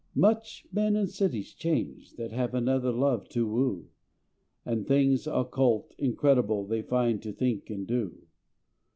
Much 0.15 0.65
men 0.71 0.95
and 0.95 1.11
cities 1.11 1.53
change 1.53 2.15
that 2.15 2.31
have 2.31 2.55
Another 2.55 2.91
love 2.91 3.29
to 3.29 3.45
woo; 3.45 3.89
And 4.65 4.87
things 4.87 5.27
occult, 5.27 5.93
incredible, 5.99 6.65
They 6.65 6.81
find 6.81 7.21
to 7.21 7.31
think 7.31 7.69
and 7.69 7.85
do. 7.85 8.25